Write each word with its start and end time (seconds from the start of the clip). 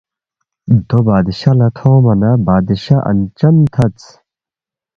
دو 0.87 0.97
بادشاہ 1.09 1.55
لہ 1.57 1.67
تھونگما 1.75 2.13
نہ 2.21 2.31
بادشاہ 2.47 3.05
انچن 3.09 3.55
تھدس 3.73 4.05